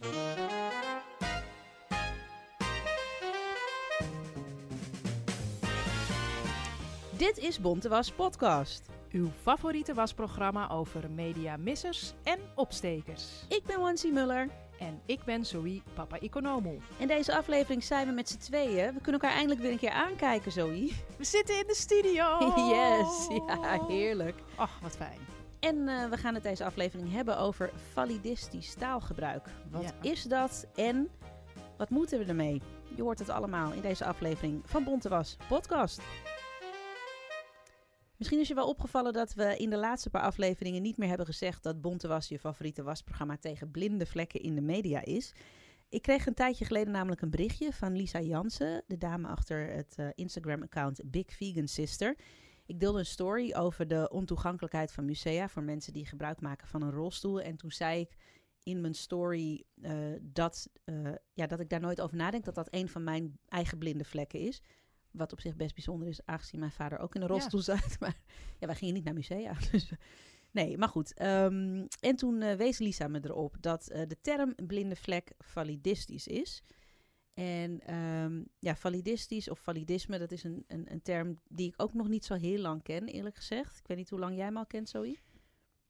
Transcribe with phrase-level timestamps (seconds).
[0.00, 0.10] Dit
[7.38, 8.88] is Bonte Was Podcast.
[9.10, 13.44] Uw favoriete wasprogramma over mediamissers en opstekers.
[13.48, 14.48] Ik ben Wansi Muller.
[14.78, 16.74] En ik ben Zoe Papa Economo.
[16.96, 18.94] In deze aflevering zijn we met z'n tweeën.
[18.94, 20.92] We kunnen elkaar eindelijk weer een keer aankijken, Zoe.
[21.16, 22.38] We zitten in de studio.
[22.74, 24.36] Yes, ja, heerlijk.
[24.54, 25.39] Ach, wat fijn.
[25.60, 29.48] En uh, we gaan het deze aflevering hebben over validistisch taalgebruik.
[29.70, 30.10] Wat Ja.
[30.10, 31.08] is dat en
[31.76, 32.62] wat moeten we ermee?
[32.96, 36.00] Je hoort het allemaal in deze aflevering van Bonte Was Podcast.
[38.16, 41.26] Misschien is je wel opgevallen dat we in de laatste paar afleveringen niet meer hebben
[41.26, 45.32] gezegd dat Bonte Was je favoriete wasprogramma tegen blinde vlekken in de media is.
[45.88, 49.94] Ik kreeg een tijdje geleden namelijk een berichtje van Lisa Jansen, de dame achter het
[49.96, 52.16] eh, Instagram-account Big Vegan Sister.
[52.70, 56.82] Ik deelde een story over de ontoegankelijkheid van musea voor mensen die gebruik maken van
[56.82, 57.40] een rolstoel.
[57.40, 58.16] En toen zei ik
[58.62, 60.94] in mijn story eh, dat, eh,
[61.32, 64.40] ja, dat ik daar nooit over nadenk, dat dat een van mijn eigen blinde vlekken
[64.40, 64.62] is.
[65.10, 67.32] Wat op zich best bijzonder is, aangezien mijn vader ook in een Ja.
[67.32, 67.96] rolstoel zat.
[68.00, 68.16] Maar
[68.58, 69.54] ja, wij gingen niet naar musea.
[69.72, 69.92] Dus,
[70.50, 71.14] nee, maar goed.
[71.14, 76.62] Ehm, en toen eh, wees Lisa me erop dat de term blinde vlek validistisch is.
[77.34, 81.94] En ehm, ja, validistisch of validisme, dat is een, een, een term die ik ook
[81.94, 83.78] nog niet zo heel lang ken, eerlijk gezegd.
[83.78, 85.18] Ik weet niet hoe lang jij hem al kent, Zoe.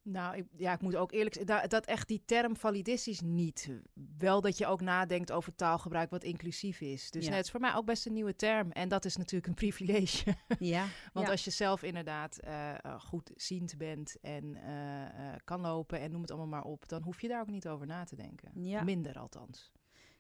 [0.02, 3.70] Nou, ik, ja, ik moet ook eerlijk zeggen, dat, dat echt die term validistisch niet.
[4.18, 7.10] Wel dat je ook nadenkt over taalgebruik wat inclusief is.
[7.10, 7.28] Dus Ja.
[7.28, 8.70] nee, het is voor mij ook best een nieuwe term.
[8.70, 10.36] En dat is natuurlijk een privilege.
[10.58, 11.32] Ja, Want ja.
[11.32, 13.32] als je zelf inderdaad eh, eh, goed
[13.76, 17.40] bent en eh, kan lopen en noem het allemaal maar op, dan hoef je daar
[17.40, 18.50] ook niet over na te denken.
[18.54, 18.82] Ja.
[18.82, 19.72] Minder althans.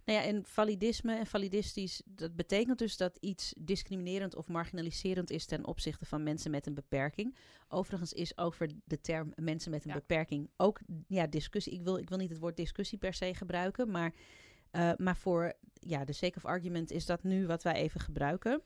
[0.04, 5.46] Nou ja, en validisme en validistisch, dat betekent dus dat iets discriminerend of marginaliserend is
[5.46, 7.36] ten opzichte van mensen met een beperking.
[7.68, 9.96] Overigens is over de term mensen met een Ja.
[9.96, 11.72] beperking ook ja, discussie.
[11.72, 14.14] Ik wil, ik wil niet het woord discussie per se gebruiken, maar,
[14.70, 18.62] eh, maar voor ja, de sake of argument is dat nu wat wij even gebruiken.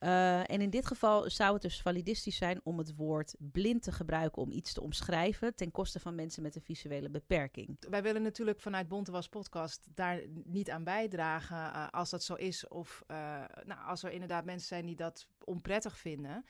[0.00, 3.92] Eh, en in dit geval zou het dus validistisch zijn om het woord blind te
[3.92, 7.76] gebruiken om iets te omschrijven ten koste van mensen met een visuele beperking.
[7.90, 12.34] Wij willen natuurlijk vanuit Bonte Was Podcast daar niet aan bijdragen eh, als dat zo
[12.34, 12.68] is.
[12.68, 13.16] Of eh,
[13.64, 16.44] nou, als er inderdaad mensen zijn die dat onprettig vinden.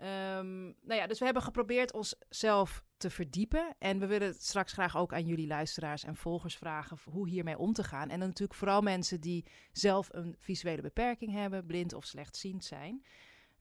[0.00, 3.74] Ehm, nou ja, dus we hebben geprobeerd onszelf te verdiepen.
[3.78, 7.72] En we willen straks graag ook aan jullie luisteraars en volgers vragen hoe hiermee om
[7.72, 8.08] te gaan.
[8.08, 13.04] En dan natuurlijk vooral mensen die zelf een visuele beperking hebben, blind of slechtziend zijn.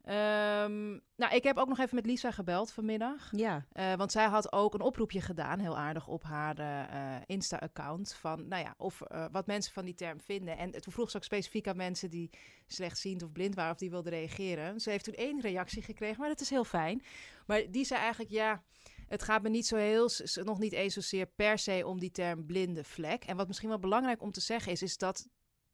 [0.04, 3.30] Ehm, nou, ik heb ook nog even met Lisa gebeld vanmiddag.
[3.32, 8.14] Ja, Eh, want zij had ook een oproepje gedaan, heel aardig, op haar eh, Insta-account.
[8.14, 10.58] Van, nou ja, of eh, wat mensen van die term vinden.
[10.58, 12.30] En toen vroeg ze ook specifiek aan mensen die
[12.68, 14.80] slechtziend of blind waren, of die wilden reageren.
[14.80, 17.04] Ze heeft toen één reactie gekregen, maar dat is heel fijn.
[17.46, 18.64] Maar die zei eigenlijk, ja,
[19.08, 20.10] het gaat me niet zo heel,
[20.44, 23.24] nog niet eens zozeer per se om die term blinde vlek.
[23.24, 25.28] En wat misschien wel belangrijk om te zeggen is, is dat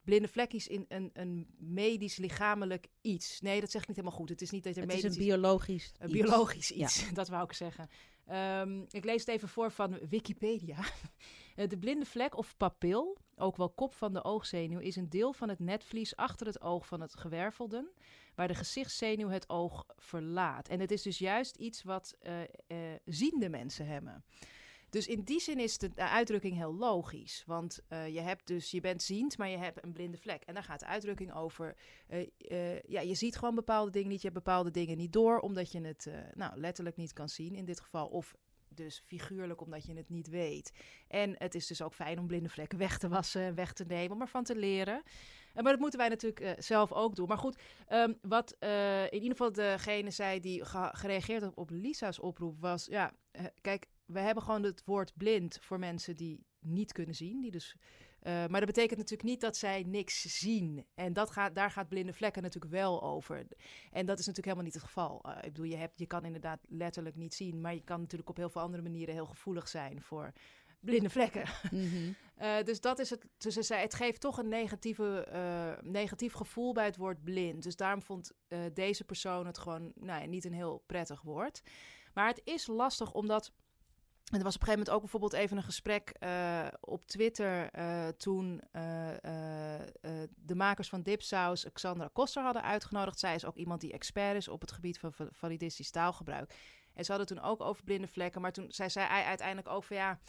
[0.05, 3.41] blinde vlek is in een, een medisch lichamelijk iets.
[3.41, 4.29] Nee, dat zeg ik niet helemaal goed.
[4.29, 6.19] Het is niet dat er het is medisch een biologisch een iets.
[6.19, 6.85] biologisch Ja.
[6.85, 7.89] iets, dat wou ik zeggen.
[8.25, 10.77] Ehm, ik lees het even voor van Wikipedia.
[11.55, 15.33] Eh, de blinde vlek of papil, ook wel kop van de oogzenuw, is een deel
[15.33, 17.91] van het netvlies achter het oog van het gewervelden,
[18.35, 20.67] waar de gezichtszenuw het oog verlaat.
[20.67, 22.47] En het is dus juist iets wat eh, eh,
[23.05, 24.23] ziende mensen hebben.
[24.95, 27.43] Dus in die zin is de, uitdrukking heel logisch.
[27.45, 30.43] Want eh, je, hebt dus, je bent ziend, maar je hebt een blinde vlek.
[30.43, 31.75] En daar gaat de uitdrukking over.
[32.07, 34.21] eh, eh, ja, je ziet gewoon bepaalde dingen niet.
[34.21, 37.65] Je hebt bepaalde dingen niet door, omdat je het nou, letterlijk niet kan zien in
[37.65, 38.07] dit geval.
[38.07, 38.35] Of
[38.67, 40.71] dus figuurlijk, omdat je het niet weet.
[41.07, 44.15] En het is dus ook fijn om blinde vlekken weg te wassen, weg te nemen,
[44.15, 45.03] om ervan te leren.
[45.53, 47.27] Maar dat moeten wij natuurlijk zelf ook doen.
[47.27, 47.57] Maar goed,
[47.87, 48.55] ehm, wat
[49.09, 52.85] in ieder geval degene zei die ge- gereageerd had op Lisa's oproep was...
[52.85, 53.13] Ja,
[53.61, 57.41] kijk, we hebben gewoon het woord blind voor mensen die niet kunnen zien.
[57.41, 57.75] Die dus,
[58.19, 60.85] eh, maar dat betekent natuurlijk niet dat zij niks zien.
[60.95, 63.47] En dat gaat, daar gaat blinde vlekken natuurlijk wel over.
[63.91, 65.21] En dat is natuurlijk helemaal niet het geval.
[65.23, 67.61] Eh, ik bedoel, je, hebt, je kan inderdaad letterlijk niet zien...
[67.61, 70.31] maar je kan natuurlijk op heel veel andere manieren heel gevoelig zijn voor
[70.79, 71.43] blinde vlekken.
[71.71, 72.11] Mhm.
[72.35, 73.25] Eh, dus dat is het.
[73.37, 75.27] Dus ze zei, het geeft toch een negatieve,
[75.81, 77.63] negatief gevoel bij het woord blind.
[77.63, 78.31] Dus daarom vond
[78.73, 81.61] deze persoon het gewoon nou ja, niet een heel prettig woord.
[82.13, 83.51] Maar het is lastig omdat
[84.31, 87.79] En er was op een gegeven moment ook bijvoorbeeld even een gesprek uh, op Twitter
[87.79, 89.09] uh, toen uh,
[90.35, 93.19] de makers van Dipsaus Xandra Koster hadden uitgenodigd.
[93.19, 96.55] Zij is ook iemand die expert is op het gebied van validistisch taalgebruik.
[96.93, 99.95] En ze hadden toen ook over blinde vlekken, maar toen zei zij uiteindelijk ook van
[99.95, 100.19] ja,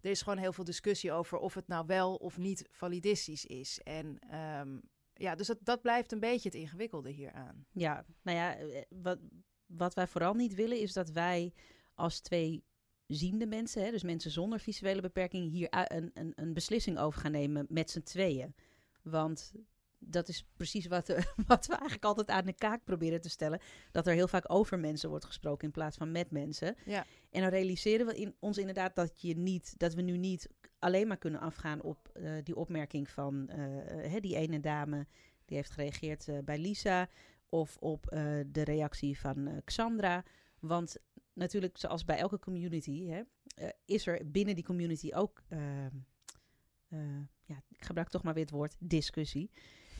[0.00, 3.80] er is gewoon heel veel discussie over of het nou wel of niet validistisch is.
[3.80, 7.66] En um, ja, dus dat, dat blijft een beetje het ingewikkelde hieraan.
[7.72, 8.56] Ja, nou ja,
[8.88, 9.18] wat,
[9.66, 11.52] wat wij vooral niet willen is dat wij
[11.94, 12.64] als twee
[13.14, 17.32] ziende mensen, hè, dus mensen zonder visuele beperking, hier een, een, een beslissing over gaan
[17.32, 18.54] nemen met z'n tweeën.
[19.02, 19.52] Want
[20.06, 21.06] dat is precies wat,
[21.46, 23.60] wat we eigenlijk altijd aan de kaak proberen te stellen.
[23.90, 26.76] Dat er heel vaak over mensen wordt gesproken in plaats van met mensen.
[26.84, 27.06] Ja.
[27.30, 31.06] En dan realiseren we in, ons inderdaad dat, je niet, dat we nu niet alleen
[31.06, 33.50] maar kunnen afgaan op uh, die opmerking van
[34.04, 35.06] uh, die ene dame
[35.44, 37.08] die heeft gereageerd uh, bij Lisa.
[37.48, 38.06] Of op
[38.46, 40.24] de reactie van Xandra.
[40.66, 40.96] Want
[41.32, 43.22] natuurlijk, zoals bij elke community, hè,
[43.62, 45.58] uh, is er binnen die community ook, uh,
[46.88, 49.50] uh, ja, ik gebruik toch maar weer het woord discussie.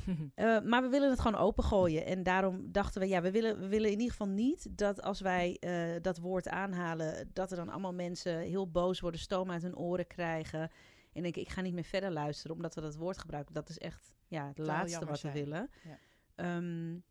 [0.71, 2.07] maar we willen het gewoon opengooien.
[2.07, 5.21] En daarom dachten we, ja, we willen, we willen in ieder geval niet dat als
[5.21, 5.61] wij
[6.03, 10.07] dat woord aanhalen, dat er dan allemaal mensen heel boos worden, stoom uit hun oren
[10.07, 10.71] krijgen.
[11.13, 13.55] En denken, ik ga niet meer verder luisteren omdat we dat woord gebruiken.
[13.55, 15.71] Dat is echt ja, het laatste wat we willen.
[15.85, 16.57] Ja.
[16.57, 17.05] Um,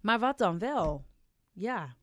[0.00, 1.04] maar wat dan wel?
[1.52, 1.96] Ja,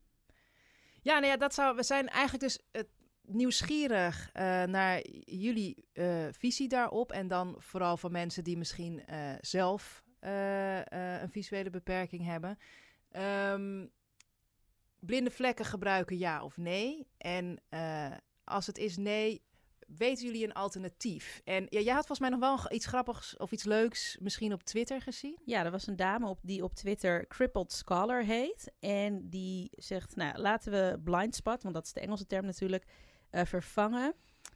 [1.01, 2.81] ja, nou ja, dat zou, we zijn eigenlijk dus uh,
[3.21, 7.11] nieuwsgierig uh, naar jullie uh, visie daarop.
[7.11, 9.03] En dan vooral van mensen die misschien
[9.39, 12.57] zelf een visuele beperking hebben.
[13.51, 13.91] Um,
[14.99, 17.07] blinde vlekken gebruiken ja of nee?
[17.17, 17.61] En
[18.43, 19.41] als het is nee,
[19.97, 21.41] weten jullie een alternatief?
[21.43, 24.63] En ja, jij had volgens mij nog wel iets grappigs of iets leuks misschien op
[24.63, 25.37] Twitter gezien.
[25.45, 28.71] Ja, er was een dame op, die op Twitter Crippled Scholar heet.
[28.79, 32.85] En die zegt, nou, laten we blind spot, want dat is de Engelse term natuurlijk,
[33.31, 34.13] uh, vervangen.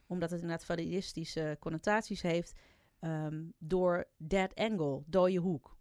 [0.07, 2.53] Omdat het inderdaad validistische connotaties heeft.
[3.01, 5.74] Um, door dead angle, dode hoek.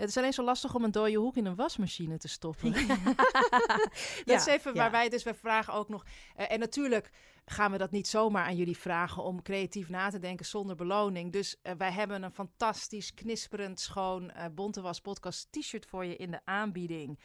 [0.00, 2.86] Het is alleen zo lastig om een dode hoek in een wasmachine te stoppen.
[2.86, 2.96] Ja.
[4.24, 6.04] dat is even waar wij dus, wij vragen ook nog.
[6.04, 7.10] Uh, en natuurlijk
[7.44, 11.32] gaan we dat niet zomaar aan jullie vragen om creatief na te denken zonder beloning.
[11.32, 16.30] Dus uh, wij hebben een fantastisch, knisperend, schoon uh, Bontewas podcast t-shirt voor je in
[16.30, 17.18] de aanbieding.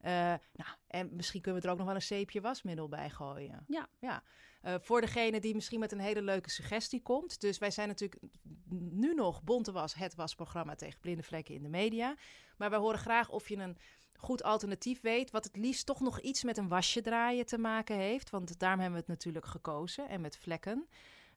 [0.00, 0.10] Uh,
[0.52, 3.64] nou, en misschien kunnen we er ook nog wel een zeepje wasmiddel bij gooien.
[3.66, 3.88] Ja.
[4.00, 4.22] ja.
[4.64, 7.40] Uh, voor degene die misschien met een hele leuke suggestie komt.
[7.40, 8.22] Dus wij zijn natuurlijk
[8.90, 12.16] nu nog Bonte Was, het wasprogramma tegen blinde vlekken in de media.
[12.56, 13.76] Maar wij horen graag of je een
[14.16, 17.96] goed alternatief weet, wat het liefst toch nog iets met een wasje draaien te maken
[17.96, 18.30] heeft.
[18.30, 20.88] Want daarom hebben we het natuurlijk gekozen en met vlekken.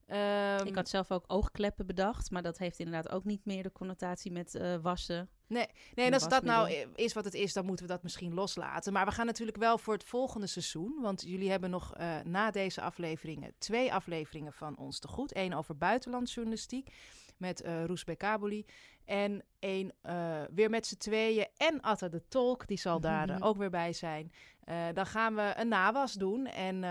[0.08, 3.72] Um, ik had zelf ook oogkleppen bedacht, maar dat heeft inderdaad ook niet meer de
[3.72, 5.30] connotatie met uh, wassen.
[5.48, 8.34] Nee, nee en als dat nou is wat het is, dan moeten we dat misschien
[8.34, 8.94] loslaten.
[8.94, 11.00] Maar we gaan natuurlijk wel voor het volgende seizoen.
[11.02, 15.36] Want jullie hebben nog uh, na deze afleveringen twee afleveringen van ons te goed.
[15.36, 16.94] Eén over buitenlandsjournalistiek
[17.38, 18.66] met uh, Roes Bekaboli.
[19.06, 21.48] En één uh, weer met z'n tweeën.
[21.58, 24.32] En Atta de Tolk, die zal daar ook weer bij zijn.
[24.94, 26.46] dan gaan we een nawas doen.
[26.46, 26.84] En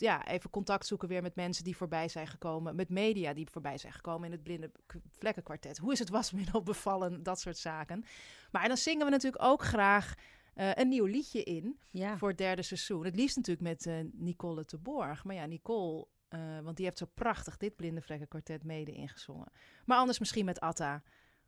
[0.00, 2.76] ja, even contact zoeken weer met mensen die voorbij zijn gekomen.
[2.76, 4.70] Met media die voorbij zijn gekomen in het blinde
[5.18, 5.78] vlekkenkwartet.
[5.78, 7.22] Hoe is het wasmiddel bevallen?
[7.22, 8.04] Dat soort zaken.
[8.50, 10.14] Maar dan zingen we natuurlijk ook graag
[10.54, 12.16] uh, een nieuw liedje in ja.
[12.16, 13.04] voor het derde seizoen.
[13.04, 15.24] Het liefst natuurlijk met uh, Nicole de Borg.
[15.24, 19.52] Maar ja, Nicole, uh, want die heeft zo prachtig dit blinde vlekkenkwartet mede ingezongen.
[19.84, 21.02] Maar anders misschien met Atta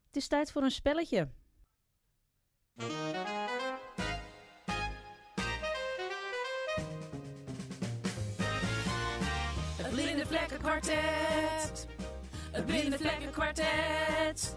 [0.07, 1.29] Het is tijd voor een spelletje.
[9.77, 11.87] Het blinde vlekken kwartet.
[12.53, 14.57] Het blinde vlekken kwartet.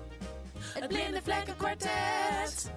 [0.59, 2.71] Het blinde vlekken kwartet.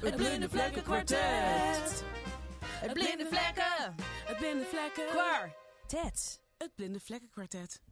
[0.00, 2.04] Het blinde vlekken kwartet.
[2.62, 3.94] Het blinde vlekken.
[4.24, 5.06] Het blinde vlekken.
[5.08, 6.40] Kwartet.
[6.58, 7.82] Het blinde vlekken kwartet.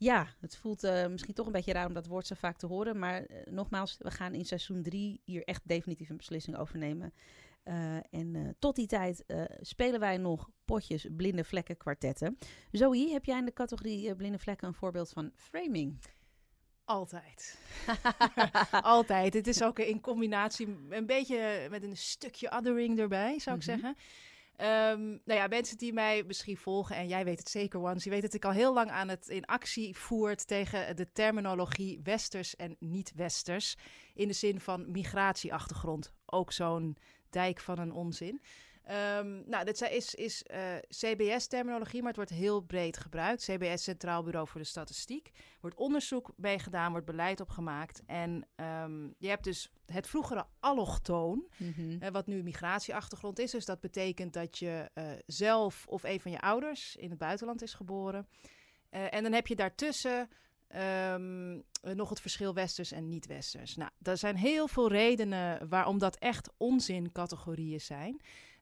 [0.00, 2.66] Ja, het voelt uh, misschien toch een beetje raar om dat woord zo vaak te
[2.66, 2.98] horen.
[2.98, 7.12] Maar uh, nogmaals, we gaan in seizoen 3 hier echt definitief een beslissing over nemen.
[7.64, 9.24] Uh, en tot die tijd
[9.60, 12.38] spelen wij nog potjes blinde vlekken kwartetten.
[12.72, 15.98] Zoe, heb jij in de categorie blinde vlekken een voorbeeld van framing?
[16.84, 17.58] Altijd.
[18.70, 19.34] Altijd.
[19.34, 23.70] Het is ook in combinatie een beetje met een stukje othering erbij, zou ik mhm.
[23.70, 23.96] zeggen.
[24.62, 28.10] Um, nou ja, mensen die mij misschien volgen, en jij weet het zeker, Once, je
[28.10, 32.56] weet dat ik al heel lang aan het in actie voert tegen de terminologie westers
[32.56, 33.76] en niet-westers.
[34.14, 36.12] In de zin van migratieachtergrond.
[36.26, 36.96] Ook zo'n
[37.30, 38.42] dijk van een onzin.
[38.88, 43.44] Um, nou, dit is, is uh, eh, CBS-terminologie, maar het wordt heel breed gebruikt.
[43.44, 45.26] CBS, Centraal Bureau voor de Statistiek.
[45.34, 48.02] Er wordt onderzoek bij gedaan, wordt beleid opgemaakt.
[48.06, 53.50] En um, je hebt dus het vroegere allochtoon, mm wat nu migratieachtergrond is.
[53.50, 57.62] Dus dat betekent dat je uh, zelf of een van je ouders in het buitenland
[57.62, 58.28] is geboren.
[58.90, 60.28] En dan heb je daartussen
[60.76, 63.76] Um, nog het verschil westers en niet-westers.
[63.76, 68.20] Nou, er zijn heel veel redenen waarom dat echt onzincategorieën zijn.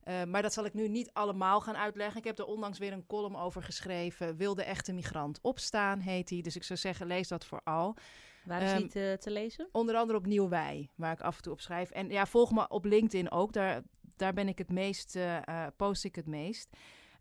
[0.08, 2.16] Uh, maar dat zal ik nu niet allemaal gaan uitleggen.
[2.16, 4.36] Ik heb er onlangs weer een column over geschreven.
[4.36, 6.40] Wil de echte migrant opstaan, heet hij.
[6.40, 7.96] Dus ik zou zeggen, lees dat vooral.
[8.44, 9.68] Waar is um, die te, te, lezen?
[9.72, 11.90] Onder andere op Nieuw Wij, waar ik af en toe op schrijf.
[11.90, 13.52] En ja, volg me op LinkedIn ook.
[13.52, 13.82] Daar,
[14.16, 16.68] daar ben ik het meest, uh, post ik het meest.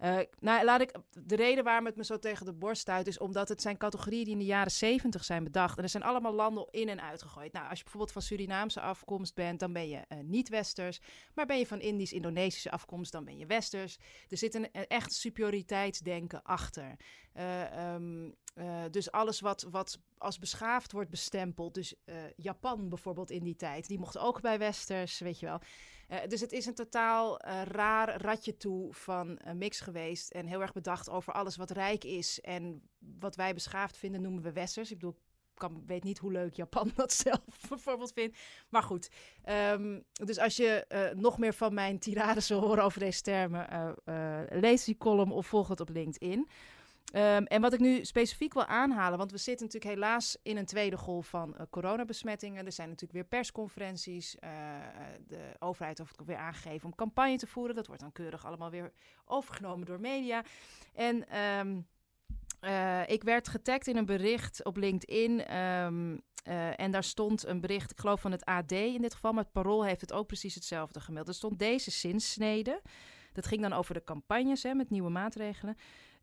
[0.04, 0.92] Uh, nou, laat ik,
[1.24, 4.24] de reden waarom het me zo tegen de borst stuit is omdat het zijn categorieën
[4.24, 5.78] die in de jaren 70 zijn bedacht.
[5.78, 7.54] En er zijn allemaal landen in en uitgegooid.
[7.54, 11.00] Nou, als je bijvoorbeeld van Surinaamse afkomst bent, dan ben je uh, niet westers.
[11.34, 13.98] Maar ben je van Indisch-Indonesische afkomst, dan ben je westers.
[14.30, 16.96] Er zit een, echt superioriteitsdenken achter.
[17.94, 21.74] Um, uh, dus alles wat, wat als beschaafd wordt bestempeld.
[21.74, 21.96] Dus
[22.36, 23.88] Japan bijvoorbeeld in die tijd.
[23.88, 25.60] Die mocht ook bij westers, weet je wel.
[26.10, 30.32] Uh, dus het is een totaal raar ratje toe van mix geweest.
[30.32, 32.42] En heel erg bedacht over alles wat rijk is.
[32.42, 32.82] En
[33.20, 34.92] wat wij beschaafd vinden noemen we westers.
[34.92, 35.16] Ik bedoel,
[35.54, 38.38] ik kan, weet niet hoe leuk Japan dat zelf bijvoorbeeld vindt.
[38.70, 39.10] Maar goed,
[39.72, 40.86] um, dus als je
[41.16, 43.96] nog meer van mijn tirades wil horen over deze termen...
[44.50, 46.48] lees die column of volg het op LinkedIn...
[47.14, 50.66] Um, en wat ik nu specifiek wil aanhalen, want we zitten natuurlijk helaas in een
[50.66, 52.66] tweede golf van uh, coronabesmettingen.
[52.66, 54.36] Er zijn natuurlijk weer persconferenties.
[54.44, 54.50] Uh,
[55.28, 57.76] de overheid heeft weer aangegeven om campagne te voeren.
[57.76, 58.92] Dat wordt dan keurig allemaal weer
[59.26, 60.44] overgenomen door media.
[60.94, 61.26] En
[62.62, 65.58] uh, ik werd getagd in een bericht op LinkedIn.
[65.58, 66.22] Um,
[66.76, 69.52] en daar stond een bericht, ik geloof van het AD in dit geval, maar het
[69.52, 71.28] Parool heeft het ook precies hetzelfde gemeld.
[71.28, 72.82] Er stond deze zinsnede.
[73.34, 75.78] Dat ging dan over de campagnes hè, met nieuwe maatregelen.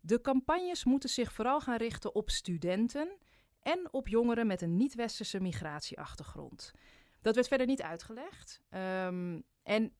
[0.05, 3.17] De campagnes moeten zich vooral gaan richten op studenten
[3.61, 6.71] en op jongeren met een niet-westerse migratieachtergrond.
[7.21, 8.61] Dat werd verder niet uitgelegd.
[8.69, 9.93] Um, en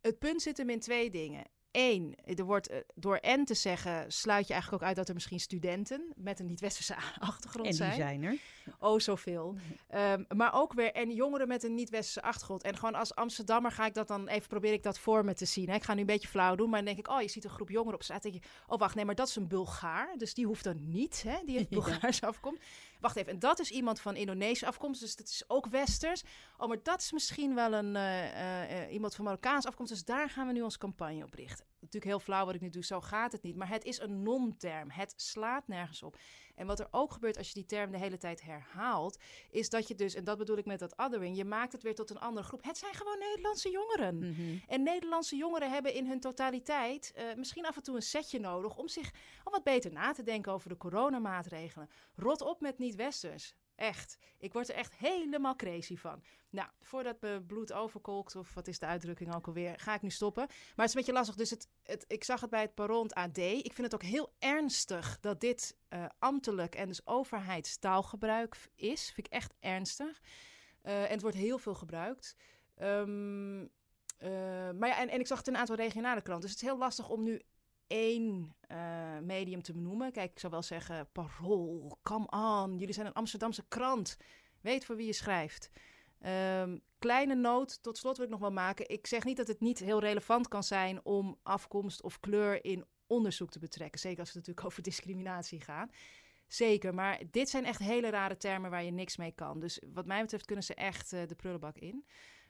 [0.00, 1.44] het punt zit hem in twee dingen.
[1.76, 5.14] Eén, er wordt eh, door en te zeggen, sluit je eigenlijk ook uit dat er
[5.14, 7.90] misschien studenten met een niet-westerse achtergrond zijn.
[7.90, 8.36] En die zijn er.
[8.78, 9.56] Oh, zoveel.
[9.94, 12.62] Um, maar ook weer, en jongeren met een niet-westerse achtergrond.
[12.62, 15.44] En gewoon als Amsterdammer ga ik dat dan even, probeer ik dat voor me te
[15.44, 15.68] zien.
[15.68, 15.74] Hè.
[15.74, 17.50] Ik ga nu een beetje flauw doen, maar dan denk ik, oh, je ziet een
[17.50, 18.22] groep jongeren op straat.
[18.22, 20.14] denk je, oh wacht, nee, maar dat is een Bulgaar.
[20.16, 22.26] Dus die hoeft dan niet, hè, die heeft Bulgaars ja.
[22.26, 22.62] afkomst.
[23.04, 26.22] Wacht even, en dat is iemand van Indonesische afkomst, dus dat is ook westers.
[26.56, 30.30] Oh, maar dat is misschien wel een, uh, uh, iemand van Marokkaanse afkomst, dus daar
[30.30, 31.66] gaan we nu onze campagne op richten.
[31.84, 33.56] Natuurlijk heel flauw wat ik nu doe, zo gaat het niet.
[33.56, 36.16] Maar het is een non-term, het slaat nergens op.
[36.54, 39.18] En wat er ook gebeurt als je die term de hele tijd herhaalt,
[39.50, 41.94] is dat je dus, en dat bedoel ik met dat othering, je maakt het weer
[41.94, 42.62] tot een andere groep.
[42.62, 44.14] Het zijn gewoon Nederlandse jongeren.
[44.16, 44.62] Mm-hmm.
[44.66, 48.76] En Nederlandse jongeren hebben in hun totaliteit uh, misschien af en toe een setje nodig
[48.76, 49.10] om zich
[49.44, 51.90] al wat beter na te denken over de coronamaatregelen.
[52.14, 53.54] Rot op met niet-westers.
[53.76, 54.18] Echt.
[54.38, 56.22] Ik word er echt helemaal crazy van.
[56.50, 60.10] Nou, voordat mijn bloed overkolkt, of wat is de uitdrukking ook alweer, ga ik nu
[60.10, 60.46] stoppen.
[60.46, 61.34] Maar het is een beetje lastig.
[61.34, 63.38] Dus het, het, ik zag het bij het Paront AD.
[63.38, 69.10] Ik vind het ook heel ernstig dat dit uh, ambtelijk en dus overheidstaalgebruik is.
[69.10, 70.20] Vind ik echt ernstig.
[70.82, 72.36] Uh, en het wordt heel veel gebruikt.
[72.82, 73.68] Um, uh,
[74.78, 76.40] maar ja, en, en ik zag het in een aantal regionale kranten.
[76.42, 77.42] Dus het is heel lastig om nu
[77.86, 80.12] één uh, medium te benoemen.
[80.12, 82.78] Kijk, ik zou wel zeggen, Parool, come on.
[82.78, 84.16] Jullie zijn een Amsterdamse krant.
[84.60, 85.70] Weet voor wie je schrijft.
[86.60, 88.88] Um, kleine noot, tot slot wil ik nog wel maken.
[88.88, 92.84] Ik zeg niet dat het niet heel relevant kan zijn om afkomst of kleur in
[93.06, 94.00] onderzoek te betrekken.
[94.00, 95.92] Zeker als het natuurlijk over discriminatie gaat.
[96.46, 99.60] Zeker, maar dit zijn echt hele rare termen waar je niks mee kan.
[99.60, 102.04] Dus wat mij betreft kunnen ze echt uh, de prullenbak in.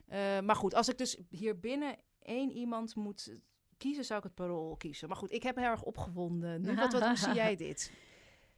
[0.09, 3.37] Uh, maar goed, als ik dus hier binnen één iemand moet
[3.85, 5.09] kiezen, zou ik het parool kiezen.
[5.09, 6.61] Maar goed, ik heb heel erg opgewonden.
[6.61, 7.93] Nu, wat, wat, hoe zie jij dit?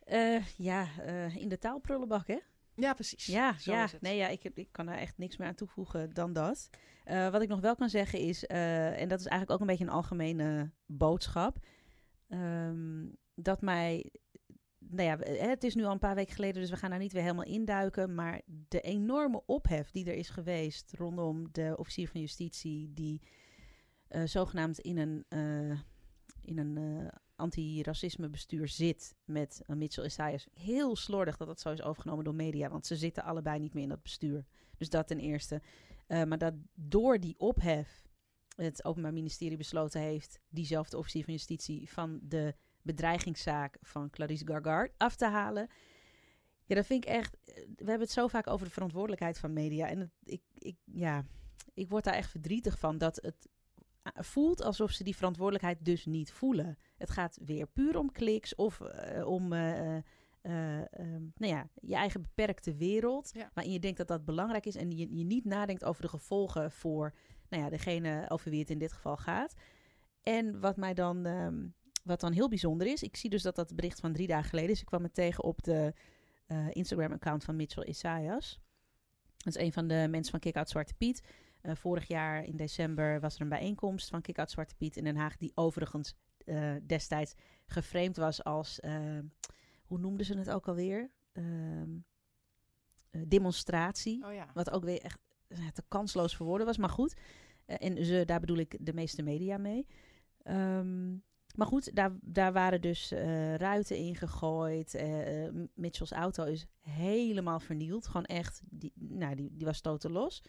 [0.06, 0.88] Uh, ja,
[1.35, 2.38] in de taalprullenbak, hè?
[2.75, 3.26] Ja, precies.
[3.26, 3.88] Ja, Zo ja.
[4.00, 6.71] nee, ja ik, ik kan daar echt niks meer aan toevoegen dan dat.
[7.06, 9.85] Uh, wat ik nog wel kan zeggen is, en dat is eigenlijk ook een beetje
[9.85, 11.59] een algemene boodschap,
[12.28, 14.11] um, dat mij,
[14.78, 17.12] nou ja, het is nu al een paar weken geleden, dus we gaan daar niet
[17.12, 22.21] weer helemaal induiken, maar de enorme ophef die er is geweest rondom de officier van
[22.21, 23.21] justitie die
[24.11, 25.25] uh, zogenaamd in een,
[26.41, 30.47] in een antiracisme bestuur zit met uh, Mitchell Isaias.
[30.53, 33.83] Heel slordig dat dat zo is overgenomen door media, want ze zitten allebei niet meer
[33.83, 34.45] in dat bestuur.
[34.77, 35.63] Dus dat ten eerste.
[36.09, 38.05] Uh, maar dat door die ophef
[38.57, 44.93] het Openbaar Ministerie besloten heeft diezelfde officier van justitie van de bedreigingszaak van Clarice Gargard
[44.97, 45.69] af te halen.
[46.65, 47.37] Ja, dat vind ik echt.
[47.45, 49.89] We hebben het zo vaak over de verantwoordelijkheid van media.
[49.89, 51.25] En ik, ik, ja,
[51.75, 53.49] ik word daar echt verdrietig van dat het
[54.15, 56.79] voelt alsof ze die verantwoordelijkheid dus niet voelen.
[56.97, 60.03] Het gaat weer puur om kliks of uh, om uh, uh,
[61.35, 63.31] nou ja, je eigen beperkte wereld.
[63.35, 63.51] Ja.
[63.55, 66.71] Waarin je denkt dat dat belangrijk is en je, je niet nadenkt over de gevolgen
[66.71, 67.15] voor
[67.49, 69.55] nou ja, degene over wie het in dit geval gaat.
[70.23, 73.75] En wat mij dan, um, wat dan heel bijzonder is, ik zie dus dat dat
[73.75, 74.81] bericht van drie dagen geleden is.
[74.81, 75.95] Ik kwam het tegen op de
[76.71, 78.61] Instagram-account van Mitchell Isaias.
[79.37, 81.23] Dat is een van de mensen van Kick Out Zwarte Piet.
[81.67, 85.05] Uh, vorig jaar in december was er een bijeenkomst van Kick Out Zwarte Piet in
[85.05, 87.35] Den Haag, die overigens uh, destijds
[87.67, 89.19] geframed was als, uh,
[89.87, 91.11] hoe noemden ze het ook alweer?
[93.26, 94.25] demonstratie.
[94.26, 94.47] Oh ja.
[94.55, 97.21] Wat ook weer echt te kansloos voor woorden was, maar goed.
[97.67, 99.87] en ze, daar bedoel ik de meeste media mee.
[100.45, 101.25] Um,
[101.57, 104.95] maar goed, daar, daar waren dus uh, ruiten ingegooid.
[104.95, 108.07] Uh, Mitchell's auto is helemaal vernield.
[108.07, 110.43] Gewoon echt, die, nou, die, die was totaal los.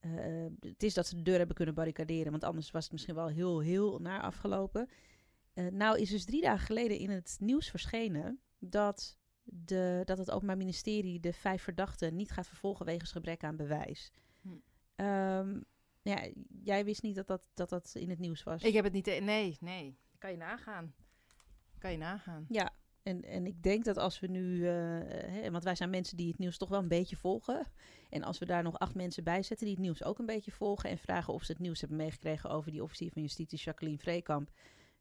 [0.00, 3.14] Uh, het is dat ze de deur hebben kunnen barricaderen, want anders was het misschien
[3.14, 4.88] wel heel, heel naar afgelopen.
[5.54, 10.30] Uh, nou is dus drie dagen geleden in het nieuws verschenen dat, de, dat het
[10.30, 14.12] Openbaar Ministerie de vijf verdachten niet gaat vervolgen wegens gebrek aan bewijs.
[14.40, 14.48] Hm.
[15.04, 15.64] Um,
[16.02, 16.28] ja,
[16.62, 18.62] jij wist niet dat dat, dat dat in het nieuws was?
[18.62, 19.98] Ik heb het niet, nee, nee.
[20.18, 20.94] Kan je nagaan.
[21.78, 22.46] Kan je nagaan.
[22.48, 24.68] Ja, en, en ik denk dat als we nu, uh,
[25.26, 27.66] hè, want wij zijn mensen die het nieuws toch wel een beetje volgen.
[28.10, 30.50] En als we daar nog acht mensen bij zetten die het nieuws ook een beetje
[30.50, 30.90] volgen.
[30.90, 34.50] En vragen of ze het nieuws hebben meegekregen over die officier van justitie Jacqueline Vreekamp.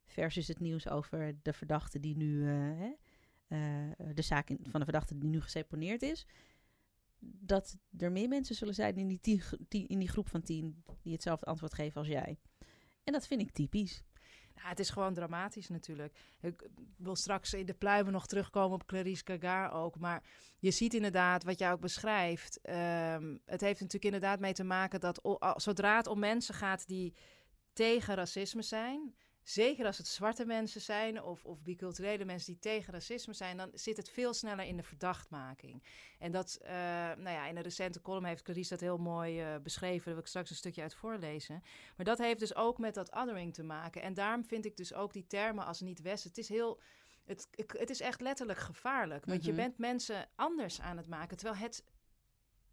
[0.06, 2.92] Versus het nieuws over de verdachte die nu, uh, hè,
[3.48, 6.28] uh, de zaak van de verdachte die nu geseponeerd is.
[7.20, 9.42] Dat er meer mensen zullen zijn in die, tien,
[9.88, 12.40] in die groep van tien die hetzelfde antwoord geven als jij.
[13.04, 14.04] En dat vind ik typisch.
[14.60, 16.18] Het is gewoon dramatisch natuurlijk.
[16.42, 16.68] Ik
[16.98, 20.00] wil straks in de pluimen nog terugkomen op Clarice Gagar ook.
[20.00, 20.24] Maar
[20.60, 22.60] je ziet inderdaad wat jij ook beschrijft.
[22.70, 25.22] Um, het heeft natuurlijk inderdaad mee te maken dat
[25.56, 27.14] zodra het om mensen gaat die
[27.74, 32.94] tegen racisme zijn Zeker als het zwarte mensen zijn of, of biculturele mensen die tegen
[32.94, 35.84] racisme zijn, dan zit het veel sneller in de verdachtmaking.
[36.20, 39.62] En dat, uh, nou ja, in een recente column heeft Clarice dat heel mooi uh,
[39.62, 40.06] beschreven.
[40.06, 41.62] Daar wil ik straks een stukje uit voorlezen.
[41.96, 44.02] Maar dat heeft dus ook met dat othering te maken.
[44.02, 46.24] En daarom vind ik dus ook die termen als niet-west.
[46.24, 46.80] Het is heel.
[47.26, 49.26] Het, het is echt letterlijk gevaarlijk.
[49.26, 49.56] Want mm -hmm.
[49.56, 51.38] je bent mensen anders aan het maken.
[51.38, 51.84] Terwijl het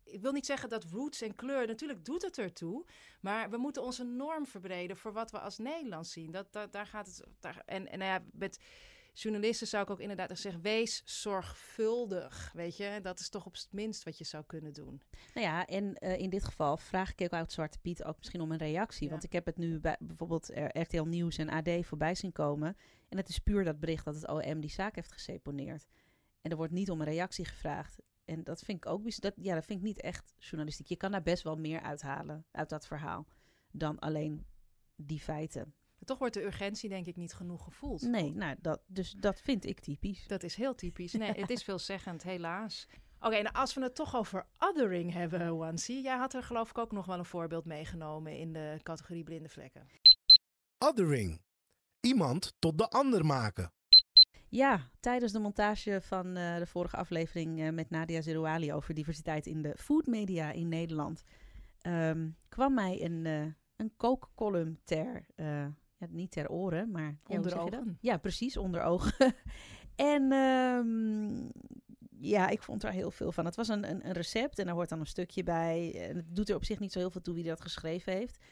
[0.07, 2.85] ik wil niet zeggen dat roots en kleur, natuurlijk doet het ertoe.
[3.21, 6.31] Maar we moeten onze norm verbreden voor wat we als Nederlands zien.
[6.31, 7.23] Dat, dat, daar gaat het.
[7.41, 8.59] Daar, en en nou ja, met
[9.13, 12.51] journalisten zou ik ook inderdaad zeggen: wees zorgvuldig.
[12.53, 15.03] Weet je, dat is toch op het minst wat je zou kunnen doen.
[15.35, 18.41] Nou ja, en uh, in dit geval vraag ik ook uit Zwarte Piet ook misschien
[18.41, 19.05] om een reactie.
[19.05, 19.11] Ja.
[19.11, 22.77] Want ik heb het nu bij bijvoorbeeld RTL Nieuws en AD voorbij zien komen.
[23.09, 25.87] En het is puur dat bericht dat het OM die zaak heeft geseponeerd.
[26.43, 27.99] En er wordt niet om een reactie gevraagd.
[28.27, 30.87] En dat vind ik ook dat, ja, dat vind ik niet echt journalistiek.
[30.87, 33.27] Je kan daar best wel meer uithalen uit dat verhaal
[33.71, 34.47] dan alleen
[34.97, 35.75] die feiten.
[35.99, 38.03] Maar toch wordt de urgentie denk ik niet genoeg gevoeld.
[38.03, 40.27] Nee, nou, dat, dus dat vind ik typisch.
[40.27, 41.13] Dat is heel typisch.
[41.13, 42.89] Nee, het is veelzeggend, helaas.
[43.21, 46.03] Oké, nou als we het toch over othering hebben, Wansi.
[46.03, 49.49] Jij had er geloof ik ook nog wel een voorbeeld meegenomen in de categorie blinde
[49.49, 49.87] vlekken.
[50.79, 51.41] Othering.
[52.01, 53.73] Iemand tot de ander maken.
[54.49, 59.47] Ja, tijdens de montage van uh, de vorige aflevering uh, met Nadia Zerouali over diversiteit
[59.47, 61.25] in de foodmedia in Nederland,
[61.83, 65.27] um, kwam mij een, uh, een kookcolumn ter,
[65.99, 67.99] ja, niet ter oren, maar ja, onder ogen.
[68.01, 69.35] Ja, precies, onder ogen.
[70.15, 71.51] en um,
[72.19, 73.45] ja, ik vond er heel veel van.
[73.45, 76.09] Het was een, een, een, recept en daar hoort dan een stukje bij.
[76.09, 78.45] En het doet er op zich niet zo heel veel toe wie dat geschreven heeft.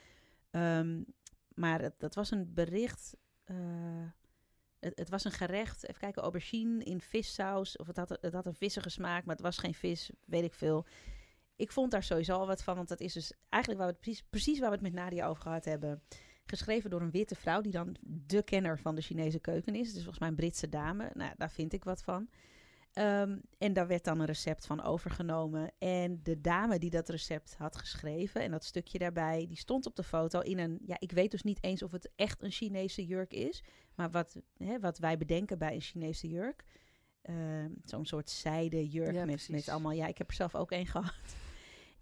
[0.50, 1.04] Um,
[1.54, 3.16] maar het, dat was een bericht.
[4.84, 5.88] Het, het, was een gerecht.
[5.88, 7.76] Even kijken, aubergine in vissaus.
[7.76, 10.54] Of het had, het had een vissige smaak, maar het was geen vis, weet ik
[10.54, 10.86] veel.
[11.56, 14.22] Ik vond daar sowieso al wat van, want dat is dus eigenlijk waar we precies,
[14.30, 16.02] precies waar we het met Nadia over gehad hebben.
[16.46, 19.86] Geschreven door een witte vrouw, die dan de kenner van de Chinese keuken is.
[19.86, 21.10] Dus volgens mij een Britse dame.
[21.14, 22.28] Nou, daar vind ik wat van.
[22.98, 25.72] Um, en daar werd dan een recept van overgenomen.
[25.78, 29.96] En de dame die dat recept had geschreven en dat stukje daarbij, die stond op
[29.96, 30.80] de foto in een.
[30.86, 33.62] Ja, ik weet dus niet eens of het echt een Chinese jurk is.
[33.94, 36.64] Maar wat, hè, wat wij bedenken bij een Chinese jurk.
[37.22, 39.92] Uh, Zo'n soort zijde jurk ja, met, met allemaal.
[39.92, 41.36] Ja, ik heb er zelf ook één gehad.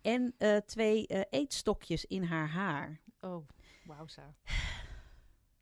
[0.01, 3.01] En uh, twee uh, eetstokjes in haar haar.
[3.21, 3.49] Oh,
[3.85, 4.07] wauw.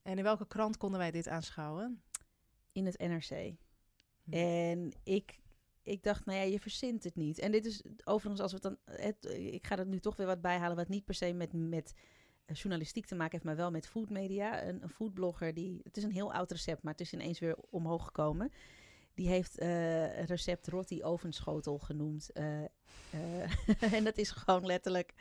[0.03, 2.03] En in welke krant konden wij dit aanschouwen?
[2.73, 3.55] In het NRC.
[4.31, 5.41] En ik,
[5.83, 7.39] ik dacht, nou ja, je verzint het niet.
[7.39, 8.97] En dit is overigens, als we het dan.
[8.97, 11.95] Het, ik ga er nu toch weer wat bijhalen, wat niet per se met, met
[11.95, 12.03] eh,
[12.53, 14.63] journalistiek te maken heeft, maar wel met foodmedia.
[14.63, 15.81] Een, een foodblogger die.
[15.85, 18.53] Het is een heel oud recept, maar het is ineens weer omhoog gekomen.
[19.15, 22.31] Die heeft uh, recept roti ovenschotel genoemd.
[22.35, 25.15] Uh, en dat is gewoon letterlijk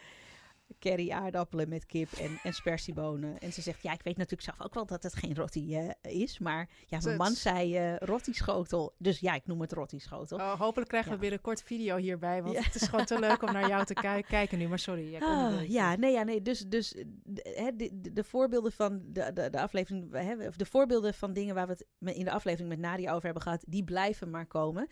[0.80, 3.40] curry aardappelen met kip en, en spersiebonen.
[3.40, 6.40] En ze zegt, ja, ik weet natuurlijk zelf ook wel dat het geen rotti is.
[6.40, 8.94] Maar ja, mijn man zei uh, rotti-schotel.
[8.98, 10.38] Dus ja, ik noem het rotti-schotel.
[10.38, 11.16] Oh, hopelijk krijgen ja.
[11.16, 12.44] we binnenkort video hierbij.
[12.44, 12.62] Want ja.
[12.62, 14.68] het is gewoon te leuk om naar jou te ki kijken nu.
[14.68, 15.16] Maar sorry.
[15.16, 16.42] Oh, ja, nee, ja, nee.
[16.42, 20.12] Dus, dus de, de, de voorbeelden van de, de, de aflevering...
[20.12, 23.26] Hè, of de voorbeelden van dingen waar we het in de aflevering met Nadia over
[23.26, 23.64] hebben gehad...
[23.68, 24.90] die blijven maar komen.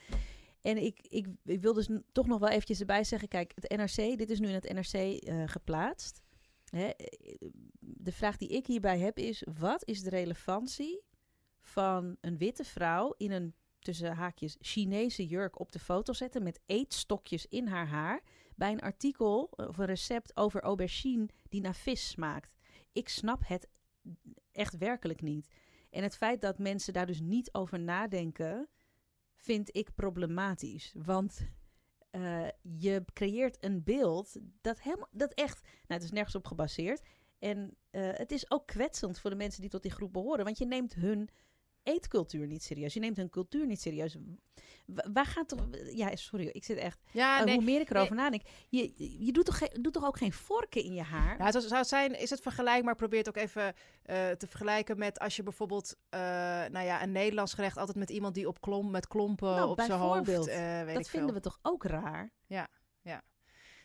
[0.62, 4.17] En ik, ik, ik wil dus toch nog wel eventjes erbij zeggen, kijk, het NRC,
[4.17, 6.22] dit is nu in het NRC eh, geplaatst.
[6.70, 6.89] Hè,
[7.80, 11.02] de vraag die ik hierbij heb is, wat is de relevantie
[11.60, 16.60] van een witte vrouw in een tussen haakjes Chinese jurk op de foto zetten met
[16.65, 18.22] eetstokjes in haar haar
[18.56, 22.56] bij een artikel of een recept over aubergine die naar vis smaakt.
[22.91, 23.67] Ik snap het
[24.52, 25.48] echt werkelijk niet.
[25.89, 28.70] En het feit dat mensen daar dus niet over nadenken,
[29.38, 30.93] vind ik problematisch.
[30.97, 31.39] Want
[32.12, 37.02] uh, je creëert een beeld dat, helemaal, dat echt, nou, het is nergens op gebaseerd.
[37.39, 40.45] En uh, het is ook kwetsend voor de mensen die tot die groep behoren.
[40.45, 41.30] Want je neemt hun
[41.88, 42.93] eetcultuur niet serieus.
[42.93, 44.17] Je neemt hun cultuur niet serieus.
[45.13, 45.67] Waar gaat toch...
[45.93, 47.00] Ja, sorry, ik zit echt...
[47.12, 48.23] Ja, nee, hoe meer ik erover nee.
[48.23, 48.41] nadenk.
[48.69, 48.93] Je,
[49.26, 51.38] je doet, toch geen, doet toch ook geen vorken in je haar?
[51.38, 52.95] Ja, het zou zijn, is het vergelijkbaar?
[52.95, 55.95] Probeer het ook even uh, te vergelijken met als je bijvoorbeeld...
[56.10, 59.69] Uh, nou ja, een Nederlands gerecht altijd met iemand die op klom, met klompen nou,
[59.69, 60.45] op zijn hoofd...
[60.86, 62.32] Weet dat vinden we toch ook raar?
[62.45, 62.67] Ja.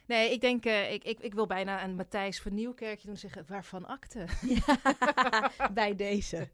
[0.06, 3.44] Nee, ik denk, uh, ik, ik, ik wil bijna een Matthijs van Nieuwkerkje doen zeggen,
[3.48, 4.26] waarvan akte?
[4.40, 4.78] Ja,
[5.72, 6.48] bij deze.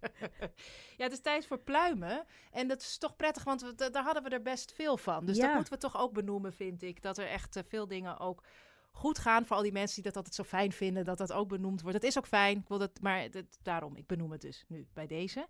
[0.97, 2.25] ja, het is tijd voor pluimen.
[2.53, 5.27] En dat is toch prettig, want we, daar hadden we er best veel van.
[5.27, 5.47] Dus ja.
[5.47, 7.03] dat moeten we toch ook benoemen, vind ik.
[7.03, 8.43] Dat er echt uh, veel dingen ook
[8.91, 11.49] goed gaan voor al die mensen die dat altijd zo fijn vinden, dat dat ook
[11.49, 12.01] benoemd wordt.
[12.01, 14.87] Dat is ook fijn, ik wil dat, maar dat, daarom, ik benoem het dus nu
[14.93, 15.47] bij deze.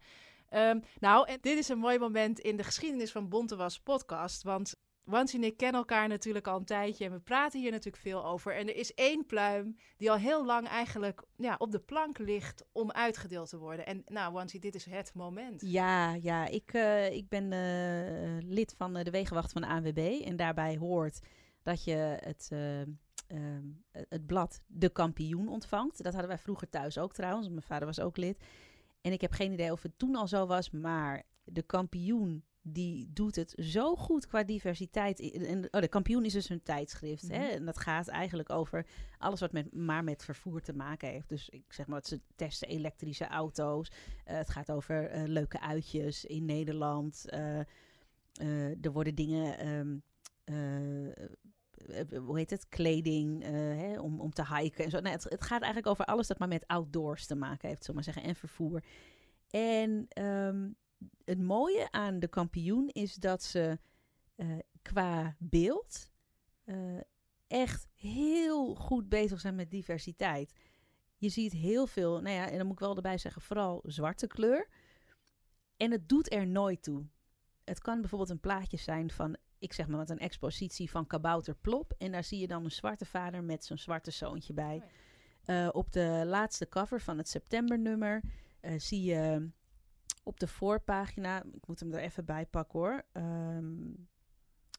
[0.55, 4.77] Um, nou, en dit is een mooi moment in de geschiedenis van Bontewas podcast, want
[5.09, 8.25] Wans en ik kennen elkaar natuurlijk al een tijdje en we praten hier natuurlijk veel
[8.25, 8.57] over.
[8.57, 12.65] En er is één pluim die al heel lang eigenlijk ja, op de plank ligt
[12.73, 13.87] om uitgedeeld te worden.
[13.87, 15.63] En nou, Wansie, dit is het moment.
[15.67, 20.23] Ja, ja ik, uh, ik ben uh, lid van de Wegenwacht van de ANWB.
[20.25, 21.21] En daarbij hoort
[21.63, 23.39] dat je het, uh,
[24.09, 26.03] het blad De Kampioen ontvangt.
[26.03, 27.49] Dat hadden wij vroeger thuis ook trouwens.
[27.49, 28.45] Mijn vader was ook lid.
[29.01, 33.11] En ik heb geen idee of het toen al zo was, maar De Kampioen die
[33.13, 35.21] doet het zo goed qua diversiteit.
[35.21, 37.23] En, oh, de kampioen is dus een tijdschrift.
[37.23, 37.39] Mm -hmm.
[37.39, 37.47] hè?
[37.47, 37.55] Mhm.
[37.55, 38.87] En dat gaat eigenlijk over
[39.19, 41.29] alles wat met, maar met vervoer te maken heeft.
[41.29, 43.91] Dus ik zeg maar, ze testen elektrische auto's.
[43.91, 47.25] Uh, het gaat over uh, leuke uitjes in Nederland.
[47.31, 47.59] Uh,
[48.85, 49.69] er worden dingen.
[49.69, 50.03] Um,
[52.25, 52.69] hoe heet het?
[52.69, 55.01] Kleding hè, om, om te hiken en zo.
[55.01, 57.95] Nou, het, het, gaat eigenlijk over alles dat maar met outdoors te maken heeft, zullen
[57.95, 58.83] maar zeggen, en vervoer.
[59.51, 60.77] En um,
[61.25, 63.79] het mooie aan de kampioen is dat ze
[64.37, 66.11] uh, qua beeld
[66.65, 67.01] uh,
[67.47, 70.53] echt heel goed bezig zijn met diversiteit.
[71.17, 74.27] Je ziet heel veel, nou ja, en dan moet ik wel erbij zeggen, vooral zwarte
[74.27, 74.69] kleur.
[75.77, 77.07] En het doet er nooit toe.
[77.65, 81.55] Het kan bijvoorbeeld een plaatje zijn van ik zeg maar wat, een expositie van Kabouter
[81.55, 81.95] Plop.
[81.99, 84.83] En daar zie je dan een zwarte vader met zijn zwarte zoontje bij.
[85.45, 88.23] Eh, op de laatste cover van het septembernummer
[88.61, 89.51] eh, zie je
[90.29, 91.43] op de voorpagina...
[91.43, 93.03] Ik moet hem er even bij pakken hoor.
[93.13, 93.93] Ehm,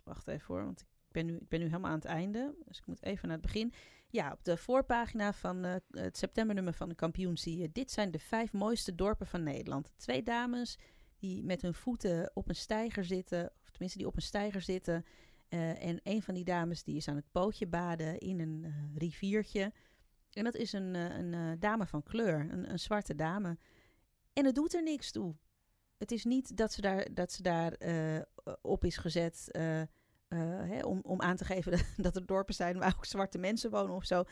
[0.04, 2.56] wacht even hoor, want ik ben, nu, ik ben nu helemaal aan het einde.
[2.66, 3.74] Dus ik moet even naar het begin.
[4.10, 7.72] Ja, op de voorpagina van eh, het septembernummer van de kampioen zie je...
[7.72, 9.92] Dit zijn de vijf mooiste dorpen van Nederland.
[9.96, 10.78] Twee dames
[11.18, 13.52] die met hun voeten op een steiger zitten...
[13.62, 15.06] of tenminste die op een steiger zitten...
[15.48, 18.98] Eh, en een van die dames die is aan het pootje baden in een eh,
[18.98, 19.74] riviertje.
[20.30, 23.58] En dat is een, een dame van kleur, een, een zwarte dame.
[24.40, 25.36] En het doet er niks toe.
[25.98, 28.22] Het is niet dat ze daar, dat ze daar eh,
[28.62, 29.88] op is gezet eh, eh,
[30.70, 33.70] hè, om, om aan te geven dat, dat er dorpen zijn waar ook zwarte mensen
[33.70, 34.24] wonen of zo.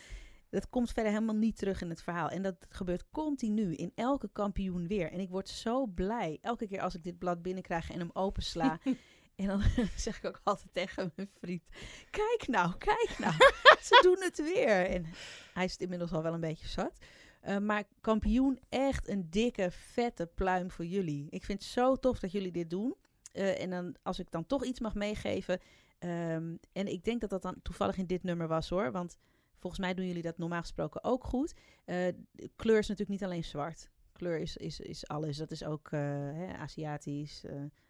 [0.50, 2.30] Dat komt verder helemaal niet terug in het verhaal.
[2.30, 5.12] En dat gebeurt continu in elke kampioen weer.
[5.12, 8.80] En ik word zo blij elke keer als ik dit blad binnenkrijg en hem opensla.
[9.36, 9.62] en dan
[9.96, 11.64] zeg ik ook altijd tegen mijn vriend:
[12.10, 13.34] Kijk nou, kijk nou.
[13.82, 14.86] Ze doen het weer.
[14.86, 15.06] En
[15.54, 16.98] hij is het inmiddels al wel een beetje zat.
[17.44, 21.28] Uh, maar kampioen, echt een dikke, vette pluim voor jullie.
[21.30, 22.96] Ik vind het zo tof dat jullie dit doen.
[23.34, 25.60] Uh, en dan, als ik dan toch iets mag meegeven.
[26.00, 28.92] Um, en ik denk dat dat dan toevallig in dit nummer was hoor.
[28.92, 29.18] Want
[29.58, 31.54] volgens mij doen jullie dat normaal gesproken ook goed.
[31.86, 32.08] Uh,
[32.56, 33.90] kleur is natuurlijk niet alleen zwart.
[34.12, 35.38] Kleur is, is, is alles.
[35.38, 37.44] Dat is ook hè, Aziatisch.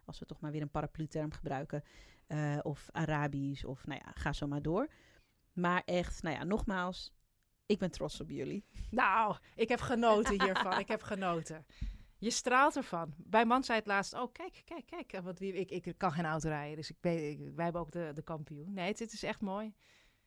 [0.05, 1.83] als we toch maar weer een paraplu-term gebruiken.
[2.61, 3.63] of Arabisch.
[3.63, 4.87] Of nou ja, ga zo maar door.
[5.53, 7.13] Maar echt, nou ja, nogmaals,
[7.67, 8.65] ik ben trots op jullie.
[8.89, 10.79] Nou, ik heb genoten hiervan.
[10.79, 11.65] ik heb genoten.
[12.17, 13.13] Je straalt ervan.
[13.17, 15.23] Bij man zei het laatst, oh kijk, kijk, kijk.
[15.23, 17.91] Want ik, ik, ik kan geen auto rijden, dus ik ben, ik, wij hebben ook
[17.91, 18.73] de, de kampioen.
[18.73, 19.73] Nee, het, het, is echt mooi.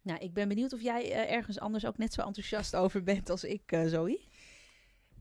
[0.02, 3.30] Nou, ik ben benieuwd of jij uh, ergens anders ook net zo enthousiast over bent
[3.30, 4.20] als ik, uh, Zoe.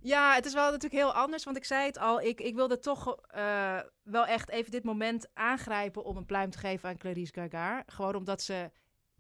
[0.02, 2.80] Ja, het is wel natuurlijk heel anders, want ik zei het al, ik, ik wilde
[2.80, 7.34] toch uh, wel echt even dit moment aangrijpen om een pluim te geven aan Clarice
[7.34, 7.84] Gagar.
[7.86, 8.72] Gewoon omdat ze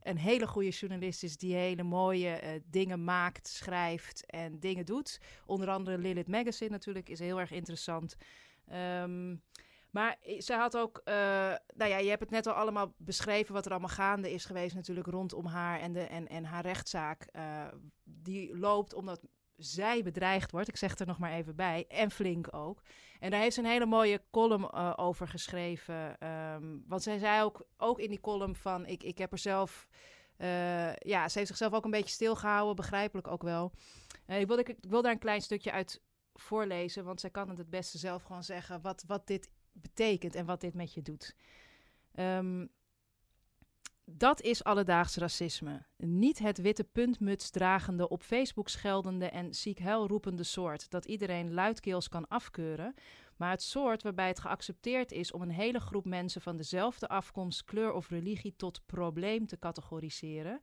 [0.03, 5.21] een hele goede journalist is die hele mooie uh, dingen maakt, schrijft en dingen doet.
[5.45, 8.15] Onder andere Lilith Magazine natuurlijk is heel erg interessant.
[9.01, 9.41] Um,
[9.89, 11.13] maar ze had ook, uh,
[11.75, 14.75] nou ja, je hebt het net al allemaal beschreven wat er allemaal gaande is geweest
[14.75, 17.27] natuurlijk rondom haar en, de, en, en haar rechtszaak.
[17.35, 17.67] Uh,
[18.03, 19.21] die loopt omdat
[19.59, 22.81] zij bedreigd wordt, ik zeg er nog maar even bij, en flink ook.
[23.19, 26.27] En daar heeft ze een hele mooie column uh, over geschreven.
[26.27, 29.87] Um, want zij zei ook, ook in die column van, ik, ik heb er zelf,
[30.37, 33.71] uh, ja, ze heeft zichzelf ook een beetje stilgehouden, begrijpelijk ook wel.
[34.27, 36.01] Uh, ik, wil, ik, wil daar een klein stukje uit
[36.33, 40.45] voorlezen, want zij kan het het beste zelf gewoon zeggen wat, wat dit betekent en
[40.45, 41.35] wat dit met je doet.
[42.15, 42.69] Um,
[44.11, 45.85] dat is alledaags racisme.
[45.97, 52.09] Niet het witte puntmuts dragende, op Facebook scheldende en ziek roepende soort dat iedereen luidkeels
[52.09, 52.93] kan afkeuren,
[53.37, 57.63] maar het soort waarbij het geaccepteerd is om een hele groep mensen van dezelfde afkomst,
[57.63, 60.61] kleur of religie tot probleem te categoriseren,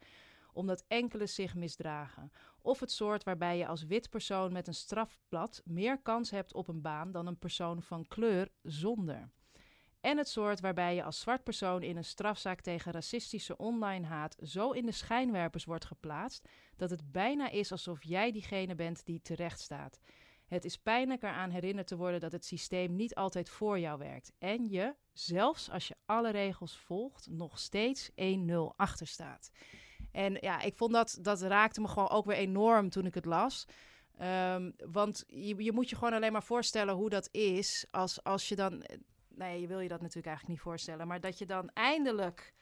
[0.52, 2.32] omdat enkele zich misdragen.
[2.62, 6.68] Of het soort waarbij je als wit persoon met een strafblad meer kans hebt op
[6.68, 9.30] een baan dan een persoon van kleur zonder.
[10.06, 14.36] En het soort waarbij je als zwart persoon in een strafzaak tegen racistische online haat
[14.42, 19.20] zo in de schijnwerpers wordt geplaatst dat het bijna is alsof jij diegene bent die
[19.22, 20.00] terecht staat.
[20.46, 24.32] Het is pijnlijk eraan herinnerd te worden dat het systeem niet altijd voor jou werkt
[24.38, 28.14] en je, zelfs als je alle regels volgt, nog steeds 1-0
[28.76, 29.50] achter staat.
[30.12, 33.24] En ja, ik vond dat, dat raakte me gewoon ook weer enorm toen ik het
[33.24, 33.66] las.
[34.22, 38.48] Um, want je, je moet je gewoon alleen maar voorstellen hoe dat is als, als
[38.48, 38.84] je dan
[39.36, 41.06] nee, je wil je dat natuurlijk eigenlijk niet voorstellen.
[41.06, 42.54] Maar dat je dan eindelijk,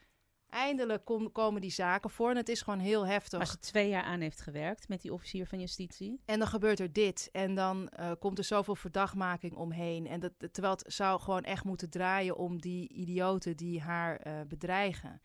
[0.49, 2.31] eindelijk kom, komen die zaken voor.
[2.31, 3.41] En het is gewoon heel heftig.
[3.41, 6.21] Als je twee jaar aan heeft gewerkt met die officier van justitie.
[6.25, 7.29] En dan gebeurt er dit.
[7.33, 10.07] En dan uh, komt er zoveel verdachtmaking omheen.
[10.07, 14.41] En dat, terwijl het zou gewoon echt moeten draaien om die idioten die haar uh,
[14.49, 15.21] bedreigen.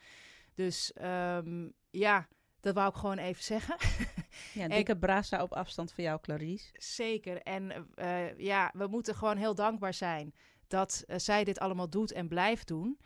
[0.53, 2.27] Dus um, ja,
[2.59, 3.77] dat wou ik gewoon even zeggen.
[4.53, 6.69] Ja, dikke brasa op afstand van jou, Clarice.
[6.73, 7.41] Zeker.
[7.41, 10.33] En uh, ja, we moeten gewoon heel dankbaar zijn
[10.69, 12.99] dat uh, zij dit allemaal doet en blijft doen.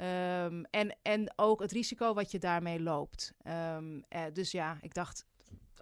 [0.00, 3.34] Um, en, en ook het risico wat je daarmee loopt.
[3.76, 5.26] Um, uh, dus ja, ik dacht,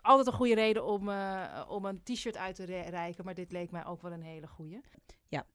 [0.01, 3.24] altijd een goede reden om, uh, om een t-shirt uit te re reiken.
[3.24, 4.81] Maar dit leek mij ook wel een hele goede.
[5.29, 5.46] Ja.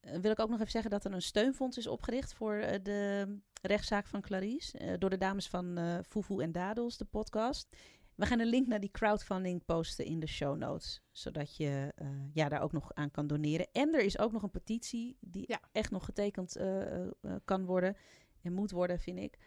[0.00, 4.06] wil ik ook nog even zeggen dat er een steunfonds is opgericht voor de rechtszaak
[4.06, 4.98] van Clarice.
[4.98, 7.68] door de dames van Fufu en Dadels, de podcast.
[8.18, 11.02] We gaan een link naar die crowdfunding posten in de show notes.
[11.10, 13.68] Zodat je uh, ja, daar ook nog aan kan doneren.
[13.72, 15.60] En er is ook nog een petitie die ja.
[15.72, 17.96] echt nog getekend uh, uh, kan worden.
[18.42, 19.38] En moet worden, vind ik.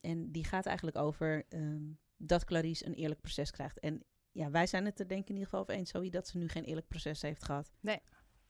[0.00, 3.78] en die gaat eigenlijk over um, dat Clarice een eerlijk proces krijgt.
[3.78, 6.28] En ja, wij zijn het er denk ik in ieder geval over eens, Zoe, dat
[6.28, 7.72] ze nu geen eerlijk proces heeft gehad.
[7.80, 8.00] Nee,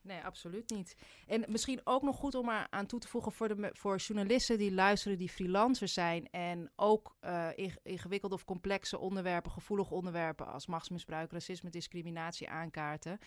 [0.03, 0.97] Nee, absoluut niet.
[1.27, 4.59] En misschien ook nog goed om er aan toe te voegen voor, de, voor journalisten
[4.59, 7.17] die luisteren, die freelancers zijn en ook
[7.55, 13.19] ing- ingewikkelde of complexe onderwerpen, gevoelige onderwerpen als machtsmisbruik, racisme, discriminatie aankaarten.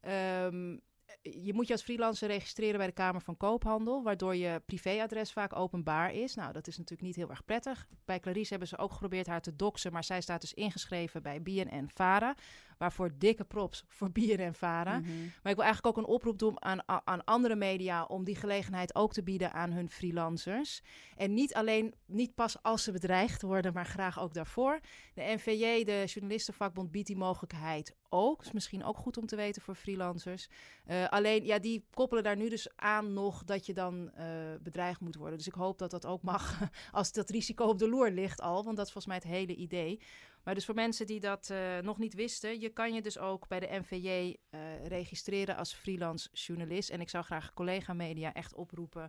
[0.00, 0.76] Ehm,
[1.22, 5.56] je moet je als freelancer registreren bij de Kamer van Koophandel, waardoor je privéadres vaak
[5.56, 6.34] openbaar is.
[6.34, 7.86] Nou, dat is natuurlijk niet heel erg prettig.
[8.04, 11.42] Bij Clarice hebben ze ook geprobeerd haar te doxen, maar zij staat dus ingeschreven bij
[11.42, 12.34] BNN Vara.
[12.78, 14.98] Waarvoor dikke props voor BNN Vara.
[14.98, 15.10] Mhm.
[15.42, 18.94] Maar ik wil eigenlijk ook een oproep doen aan, aan andere media om die gelegenheid
[18.94, 20.82] ook te bieden aan hun freelancers.
[21.16, 24.80] En niet alleen, niet pas als ze bedreigd worden, maar graag ook daarvoor.
[25.14, 28.44] De NVJ, de journalistenvakbond, biedt die mogelijkheid ook.
[28.44, 30.48] is misschien ook goed om te weten voor freelancers.
[30.84, 34.26] Eh, alleen, ja, die koppelen daar nu dus aan nog dat je dan eh,
[34.62, 35.38] bedreigd moet worden.
[35.38, 36.60] Dus ik hoop dat dat ook mag
[36.92, 38.64] als dat risico op de loer ligt al.
[38.64, 40.00] Want dat is volgens mij het hele idee.
[40.46, 43.48] Maar dus voor mensen die dat eh, nog niet wisten, je kan je dus ook
[43.48, 46.90] bij de NVJ eh, registreren als freelance journalist.
[46.90, 49.08] En ik zou graag collega-media echt oproepen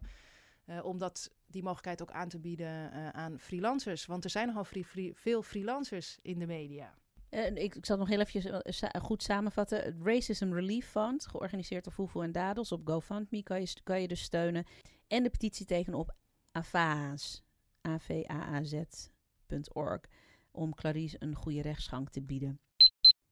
[0.65, 4.05] eh, om dat, die mogelijkheid ook aan te bieden aan freelancers.
[4.05, 4.65] Want er zijn nogal
[5.13, 6.93] veel freelancers in de media.
[7.53, 9.83] Ik, ik zal nog heel even goed samenvatten.
[9.83, 13.43] Het Racism Relief Fund, georganiseerd door Fufu en Dadels op GoFundMe,
[13.83, 14.65] kan je, dus steunen.
[15.07, 16.15] En de petitie tekenen op
[16.51, 17.41] AVAAZ,
[17.81, 20.01] avaaz.org,
[20.57, 22.59] om Clarice een goede rechtsgang te bieden.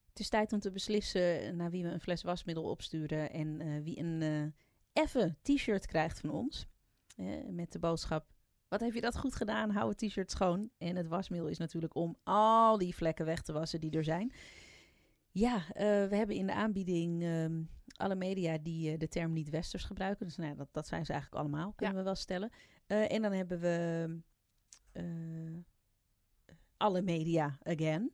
[0.09, 3.83] Het is tijd om te beslissen naar wie we een fles wasmiddel opsturen en eh,
[3.83, 4.63] wie een eh
[5.03, 6.67] effe t-shirt krijgt van ons.
[7.15, 8.33] Eh, met de boodschap
[8.67, 9.69] wat heb je dat goed gedaan?
[9.69, 10.69] Hou het t-shirt schoon.
[10.77, 14.33] En het wasmiddel is natuurlijk om al die vlekken weg te wassen die er zijn.
[15.31, 17.63] Ja, we hebben in de aanbieding ehm,
[17.95, 20.25] alle media die de term niet westers gebruiken.
[20.25, 22.51] Dus nou, ja, dat, dat zijn ze eigenlijk allemaal, kunnen we wel stellen.
[22.87, 24.07] En dan hebben we
[26.77, 28.13] alle media again.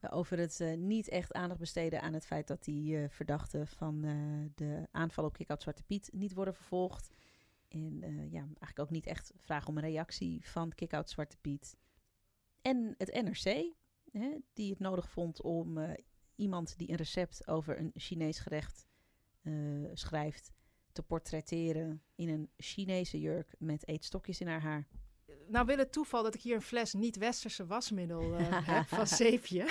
[0.00, 3.66] Eh, over het eh, niet echt aandacht besteden aan het feit dat die eh, verdachten
[3.66, 4.00] van
[4.54, 7.10] de aanval op Kick-Out Zwarte Piet niet worden vervolgd.
[7.68, 11.76] En ja, eigenlijk ook niet echt vragen om een reactie van Kick-Out Zwarte Piet.
[12.62, 13.72] En het NRC,
[14.10, 15.96] hè, die het nodig vond om
[16.34, 18.86] iemand die een recept over een Chinees gerecht
[19.92, 20.52] schrijft
[20.92, 24.88] te portretteren in een Chinese jurk met eetstokjes in haar haar.
[25.48, 29.66] Nou wil het toeval dat ik hier een fles niet-westerse wasmiddel eh, heb van zeepje.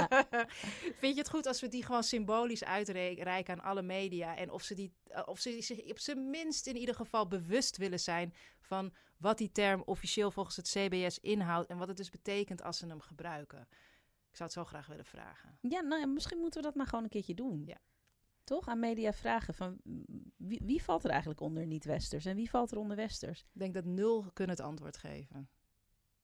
[1.00, 4.36] Vind je het goed als we die gewoon symbolisch uitreiken aan alle media?
[4.36, 7.76] En of ze, die, eh, of ze zich op zijn minst in ieder geval bewust
[7.76, 12.10] willen zijn van wat die term officieel volgens het CBS inhoudt en wat het dus
[12.10, 13.68] betekent als ze hem gebruiken.
[14.30, 15.58] Ik zou het zo graag willen vragen.
[15.60, 17.62] Ja, nou ja, misschien moeten we dat maar gewoon een keertje doen.
[17.66, 17.76] Ja.
[18.44, 18.68] Toch?
[18.68, 19.80] Aan media vragen van
[20.36, 23.40] wie, wie valt er eigenlijk onder niet-westers en wie valt er onder westers?
[23.40, 25.48] Ik denk dat nul kunnen het antwoord geven.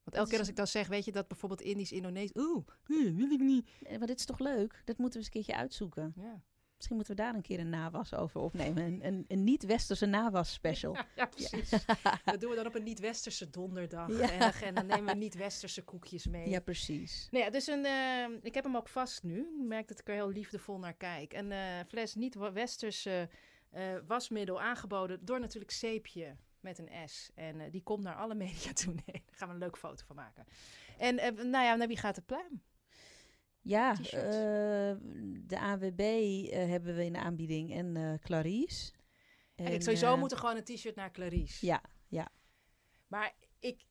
[0.02, 2.42] Want elke keer als ik dan zeg, weet je dat bijvoorbeeld Indisch, Indonesisch...
[2.42, 3.70] Oeh, eh, wil ik niet.
[3.82, 4.82] Eh, Maar dit is toch leuk?
[4.84, 6.12] Dat moeten we eens een keertje uitzoeken.
[6.16, 6.42] Ja,
[6.78, 8.84] Misschien moeten we daar een keer een nawas over opnemen.
[8.84, 10.96] Een, een, een niet-westerse nawas special.
[11.16, 11.70] ja precies.
[12.24, 14.08] Dat doen we dan op een niet-westerse donderdag.
[14.08, 14.30] Ja.
[14.30, 16.48] En, dan, en dan nemen we niet-westerse koekjes mee.
[16.48, 17.28] Ja, precies.
[17.30, 19.38] Nou ja, dus een, eh, ik heb hem ook vast nu.
[19.38, 21.32] Ik merk dat ik er heel liefdevol naar kijk.
[21.32, 23.28] Een eh, fles niet-westerse
[23.70, 27.30] eh, wasmiddel aangeboden door natuurlijk Zeepje met een S.
[27.34, 28.92] En die komt naar alle media toe.
[28.92, 30.46] Nee, daar gaan we een leuke foto van maken.
[30.98, 31.14] En
[31.50, 32.62] nou ja, naar wie gaat de pluim?
[33.68, 34.96] Ja, eh,
[35.46, 38.92] de AWB eh, hebben we in de aanbieding en eh Clarice.
[39.54, 41.66] En, sowieso eh, moet er gewoon een t-shirt naar Clarice.
[41.66, 41.82] Ja,
[43.06, 43.84] Maar ik,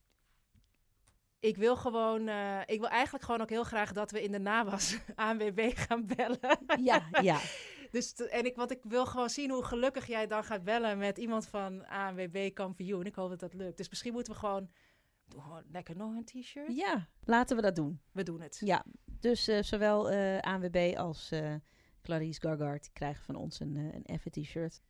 [1.39, 2.21] ik wil gewoon,
[2.65, 6.59] ik wil eigenlijk gewoon ook heel graag dat we in de nawas ANWB gaan bellen.
[6.83, 7.39] ja, ja.
[7.91, 10.97] Dus te- en ik, want ik wil gewoon zien hoe gelukkig jij dan gaat bellen
[10.97, 13.05] met iemand van ANWB kampioen.
[13.05, 13.77] Ik hoop dat dat lukt.
[13.77, 14.69] Dus misschien moeten we gewoon,
[15.27, 16.75] doen gewoon lekker nog een t-shirt.
[16.75, 18.01] ja, laten we dat doen.
[18.11, 18.61] We doen het.
[18.65, 18.85] Ja,
[19.19, 21.53] dus eh, zowel eh ANWB als eh,
[22.01, 24.82] Clarice Gargard krijgen van ons een, een effe t-shirt.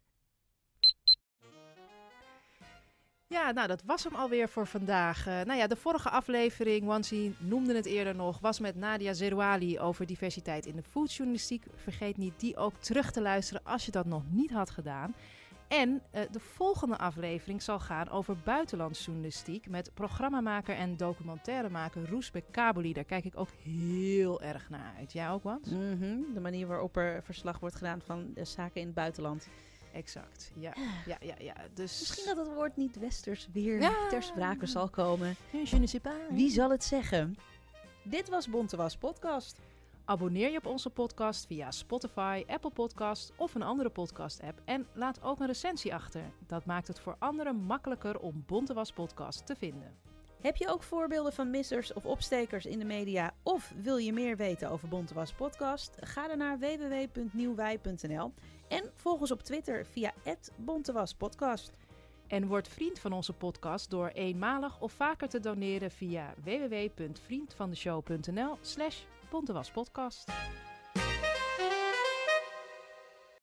[3.30, 5.26] Ja, nou dat was hem alweer voor vandaag.
[5.26, 10.06] Nou ja, de vorige aflevering, Wansi noemde het eerder nog, was met Nadia Zerouali over
[10.06, 11.66] diversiteit in de foodjournalistiek.
[11.76, 15.16] Vergeet niet die ook terug te luisteren als je dat nog niet had gedaan.
[15.68, 22.94] En eh, de volgende aflevering zal gaan over buitenlandsjournalistiek met programmamaker en documentairemaker Roesbek Kaboli.
[22.94, 25.12] Daar kijk ik ook heel erg naar uit.
[25.14, 25.70] Jij ook, Wans?
[25.70, 29.48] Mhm, De manier waarop er verslag wordt gedaan van zaken in het buitenland.
[29.94, 30.52] Exact.
[30.56, 30.74] Ja,
[31.06, 31.36] ja, ja.
[31.40, 31.54] ja.
[31.74, 32.00] Dus...
[32.00, 34.08] Misschien dat het woord niet westers weer Ja.
[34.10, 35.36] ter sprake zal komen.
[35.52, 36.14] Je ne sais pas.
[36.30, 37.38] Wie zal het zeggen?
[38.04, 39.60] Dit was Bontewas Podcast.
[40.10, 44.62] Abonneer je op onze podcast via Spotify, Apple Podcast of een andere podcast-app.
[44.66, 46.22] En laat ook een recensie achter.
[46.46, 49.96] Dat maakt het voor anderen makkelijker om Bontewas Podcast te vinden.
[50.42, 53.34] Heb je ook voorbeelden van missers of opstekers in de media?
[53.44, 55.96] Of wil je meer weten over Bontewas Podcast?
[56.00, 58.34] Ga dan naar www.nieuwwij.nl
[58.68, 60.14] En volg ons op Twitter via
[60.56, 61.72] @bontewaspodcast.
[62.28, 66.34] En word vriend van onze podcast door eenmalig of vaker te doneren via
[69.32, 70.67] www.vriendvandeshow.nl slash bontewaspodcast.